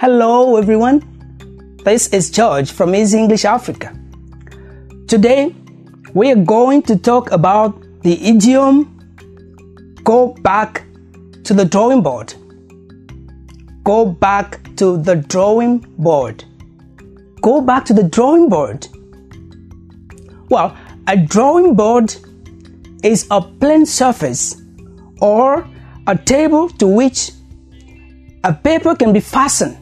[0.00, 1.02] Hello, everyone.
[1.84, 3.94] This is George from Easy English Africa.
[5.06, 5.54] Today,
[6.14, 8.86] we are going to talk about the idiom
[10.02, 10.86] go back
[11.44, 12.32] to the drawing board.
[13.84, 16.44] Go back to the drawing board.
[17.42, 18.88] Go back to the drawing board.
[20.48, 20.74] Well,
[21.08, 22.16] a drawing board
[23.04, 24.62] is a plain surface
[25.20, 25.68] or
[26.06, 27.32] a table to which
[28.44, 29.76] a paper can be fastened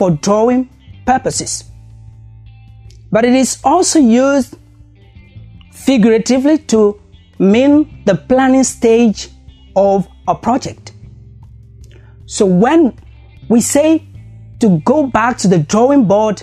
[0.00, 0.66] for drawing
[1.04, 1.64] purposes.
[3.12, 4.56] But it is also used
[5.72, 6.98] figuratively to
[7.38, 9.28] mean the planning stage
[9.76, 10.92] of a project.
[12.24, 12.98] So when
[13.50, 14.06] we say
[14.60, 16.42] to go back to the drawing board,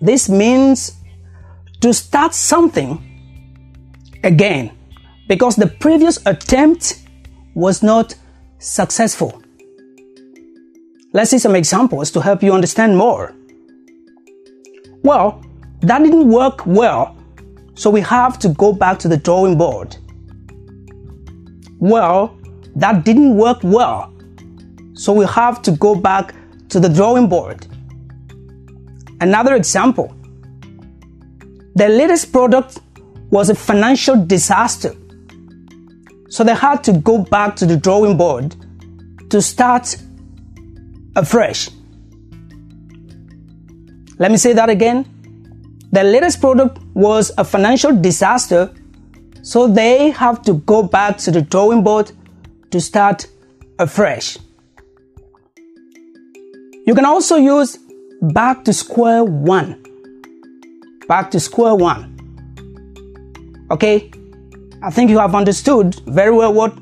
[0.00, 0.94] this means
[1.80, 2.90] to start something
[4.24, 4.72] again
[5.28, 7.04] because the previous attempt
[7.54, 8.16] was not
[8.58, 9.42] successful.
[11.14, 13.34] Let's see some examples to help you understand more.
[15.02, 15.42] Well,
[15.80, 17.16] that didn't work well,
[17.74, 19.96] so we have to go back to the drawing board.
[21.78, 22.38] Well,
[22.76, 24.12] that didn't work well,
[24.92, 26.34] so we have to go back
[26.68, 27.66] to the drawing board.
[29.20, 30.14] Another example
[31.74, 32.80] the latest product
[33.30, 34.94] was a financial disaster,
[36.28, 38.56] so they had to go back to the drawing board
[39.30, 39.96] to start
[41.18, 41.68] Uh, afresh.
[44.18, 45.04] Let me say that again.
[45.92, 48.72] The latest product was a financial disaster,
[49.42, 52.12] so they have to go back to the drawing board
[52.70, 53.26] to start
[53.78, 54.38] afresh.
[56.86, 57.78] You can also use
[58.22, 59.82] back to square one.
[61.08, 62.14] Back to square one.
[63.70, 64.10] Okay?
[64.82, 66.76] I think you have understood very well what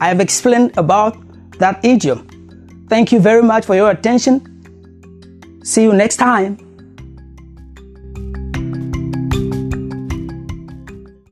[0.00, 1.16] I have explained about
[1.58, 2.29] that idiom.
[2.90, 4.42] Thank you very much for your attention.
[5.62, 6.58] See you next time.